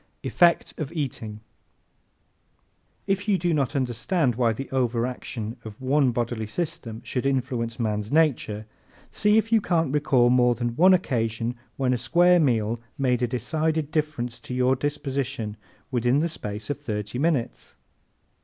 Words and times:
Effect 0.23 0.73
of 0.79 0.91
Eating¶ 0.93 1.33
If 3.05 3.27
you 3.27 3.37
do 3.37 3.53
not 3.53 3.75
understand 3.75 4.33
why 4.33 4.51
the 4.51 4.67
overaction 4.71 5.57
of 5.63 5.79
one 5.79 6.09
bodily 6.11 6.47
system 6.47 7.03
should 7.03 7.23
influence 7.23 7.77
a 7.77 7.83
man's 7.83 8.11
nature 8.11 8.65
see 9.11 9.37
if 9.37 9.51
you 9.51 9.61
can't 9.61 9.93
recall 9.93 10.31
more 10.31 10.55
than 10.55 10.75
one 10.75 10.95
occasion 10.95 11.53
when 11.77 11.93
a 11.93 11.99
square 11.99 12.39
meal 12.39 12.79
made 12.97 13.21
a 13.21 13.27
decided 13.27 13.91
difference 13.91 14.41
in 14.49 14.55
your 14.55 14.75
disposition 14.75 15.55
within 15.91 16.17
the 16.17 16.29
space 16.29 16.71
of 16.71 16.79
thirty 16.81 17.19
minutes. 17.19 17.75